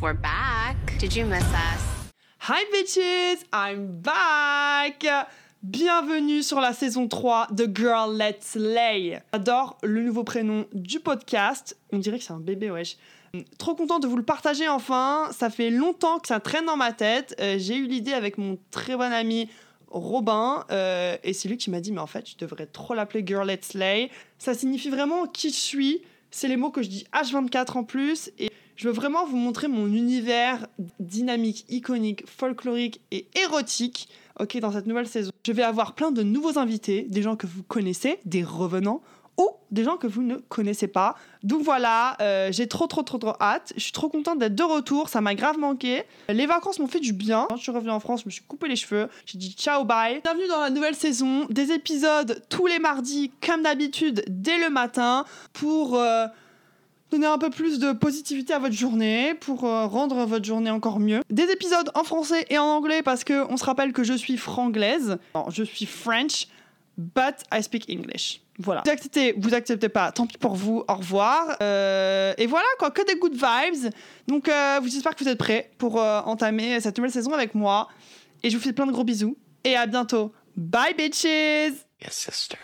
[0.00, 0.76] we're back.
[0.98, 2.10] Did you miss us?
[2.40, 5.04] Hi bitches, I'm back
[5.62, 9.20] Bienvenue sur la saison 3 de Girl Let's Lay.
[9.34, 11.76] J'adore le nouveau prénom du podcast.
[11.92, 12.96] On dirait que c'est un bébé, wesh.
[13.58, 15.28] Trop content de vous le partager enfin.
[15.32, 17.34] Ça fait longtemps que ça traîne dans ma tête.
[17.40, 19.50] Euh, J'ai eu l'idée avec mon très bon ami
[19.88, 20.64] Robin.
[20.70, 23.46] euh, et c'est lui qui m'a dit, mais en fait, tu devrais trop l'appeler Girl
[23.46, 24.10] Let's Lay.
[24.38, 26.02] Ça signifie vraiment qui je suis.
[26.30, 28.30] C'est les mots que je dis H24 en plus.
[28.38, 30.66] Et je veux vraiment vous montrer mon univers
[31.00, 34.08] dynamique, iconique, folklorique et érotique.
[34.38, 37.46] Ok, dans cette nouvelle saison, je vais avoir plein de nouveaux invités, des gens que
[37.46, 39.00] vous connaissez, des revenants
[39.38, 41.14] ou des gens que vous ne connaissez pas.
[41.42, 43.72] Donc voilà, euh, j'ai trop trop trop trop hâte.
[43.76, 46.04] Je suis trop contente d'être de retour, ça m'a grave manqué.
[46.28, 47.46] Les vacances m'ont fait du bien.
[47.48, 49.08] Quand je suis revenue en France, je me suis coupé les cheveux.
[49.24, 50.20] J'ai dit ciao bye.
[50.22, 55.24] Bienvenue dans la nouvelle saison, des épisodes tous les mardis comme d'habitude dès le matin
[55.52, 56.26] pour euh,
[57.10, 60.98] donner un peu plus de positivité à votre journée, pour euh, rendre votre journée encore
[60.98, 61.20] mieux.
[61.30, 64.36] Des épisodes en français et en anglais parce que on se rappelle que je suis
[64.36, 65.18] franglaise.
[65.50, 66.48] Je suis French,
[66.96, 68.40] but I speak English.
[68.58, 68.82] Voilà.
[68.84, 71.56] Vous acceptez, vous acceptez pas, tant pis pour vous, au revoir.
[71.62, 73.92] Euh, et voilà, quoi, que des good vibes.
[74.28, 77.88] Donc, euh, j'espère que vous êtes prêts pour entamer cette nouvelle saison avec moi.
[78.42, 79.36] Et je vous fais plein de gros bisous.
[79.64, 80.32] Et à bientôt.
[80.56, 81.84] Bye, bitches!
[82.00, 82.56] Yes, sister.